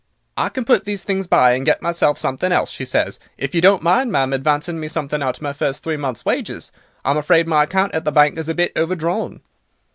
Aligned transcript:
"'I 0.35 0.49
can 0.49 0.65
put 0.65 0.85
these 0.85 1.03
things 1.03 1.27
by 1.27 1.51
and 1.51 1.63
get 1.63 1.83
myself 1.83 2.17
something 2.17 2.51
else,' 2.51 2.71
she 2.71 2.85
says, 2.85 3.19
'if 3.37 3.53
you 3.53 3.61
don't 3.61 3.83
mind, 3.83 4.11
ma'am, 4.11 4.33
advancing 4.33 4.79
me 4.79 4.87
something 4.87 5.21
out 5.21 5.37
of 5.37 5.43
my 5.43 5.53
first 5.53 5.83
three 5.83 5.95
months' 5.95 6.25
wages. 6.25 6.71
I'm 7.05 7.17
afraid 7.17 7.47
my 7.47 7.65
account 7.65 7.93
at 7.93 8.03
the 8.03 8.11
bank 8.11 8.35
is 8.39 8.49
a 8.49 8.55
bit 8.55 8.71
overdrawn. 8.75 9.41